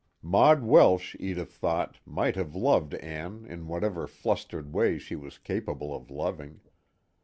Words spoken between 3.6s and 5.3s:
whatever flustered way she